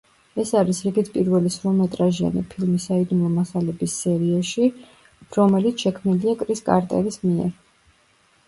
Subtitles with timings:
[0.43, 4.71] ეს არის რიგით პირველი სრულმეტრაჟიანი ფილმი „საიდუმლო მასალების“ სერიაში,
[5.39, 7.55] რომელიც შექმნილია კრის კარტერის მიერ.